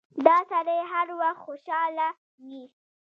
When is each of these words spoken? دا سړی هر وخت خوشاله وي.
دا 0.25 0.37
سړی 0.51 0.79
هر 0.91 1.07
وخت 1.21 1.39
خوشاله 1.45 2.07
وي. 2.47 2.63